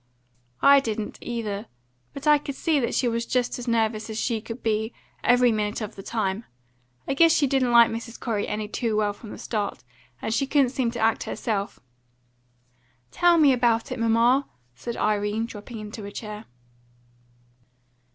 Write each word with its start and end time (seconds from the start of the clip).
"I 0.63 0.79
didn't, 0.79 1.19
either. 1.21 1.67
But 2.11 2.25
I 2.25 2.39
could 2.39 2.55
see 2.55 2.79
that 2.79 2.95
she 2.95 3.07
was 3.07 3.23
just 3.23 3.59
as 3.59 3.67
nervous 3.67 4.09
as 4.09 4.19
she 4.19 4.41
could 4.41 4.63
be, 4.63 4.93
every 5.23 5.51
minute 5.51 5.79
of 5.79 5.93
the 5.95 6.01
time. 6.01 6.45
I 7.07 7.13
guess 7.13 7.31
she 7.31 7.45
didn't 7.45 7.69
like 7.71 7.91
Mrs. 7.91 8.19
Corey 8.19 8.47
any 8.47 8.67
too 8.67 8.97
well 8.97 9.13
from 9.13 9.29
the 9.29 9.37
start, 9.37 9.83
and 10.19 10.33
she 10.33 10.47
couldn't 10.47 10.69
seem 10.69 10.89
to 10.89 10.99
act 10.99 11.27
like 11.27 11.29
herself." 11.31 11.79
"Tell 13.11 13.37
me 13.37 13.53
about 13.53 13.91
it, 13.91 13.99
mamma," 13.99 14.49
said 14.73 14.97
Irene, 14.97 15.45
dropping 15.45 15.77
into 15.77 16.03
a 16.05 16.11
chair. 16.11 16.45